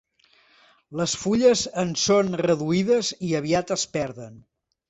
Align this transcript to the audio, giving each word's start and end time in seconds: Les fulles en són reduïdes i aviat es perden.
Les 1.01 1.13
fulles 1.25 1.61
en 1.83 1.93
són 2.05 2.39
reduïdes 2.45 3.15
i 3.29 3.33
aviat 3.41 3.79
es 3.81 3.89
perden. 3.99 4.43